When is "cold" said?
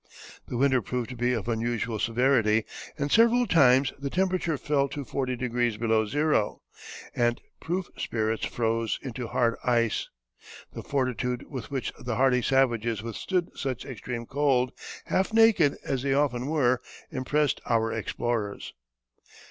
14.25-14.71